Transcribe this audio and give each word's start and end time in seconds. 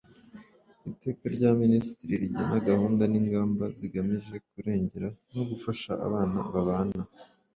Iteka 0.91 1.25
rya 1.35 1.49
Minisitiri 1.61 2.13
rigena 2.21 2.57
gahunda 2.69 3.03
n 3.11 3.13
ingamba 3.21 3.63
zigamije 3.77 4.35
kurengera 4.49 5.07
no 5.33 5.43
gufasha 5.49 5.91
abana 6.07 6.39
babana 6.53 7.01